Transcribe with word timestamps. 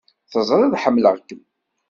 Teẓriḍ 0.31 0.73
ḥemmleɣ-kem! 0.83 1.41